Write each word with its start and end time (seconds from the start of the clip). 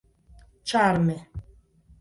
ĉarme 0.73 1.19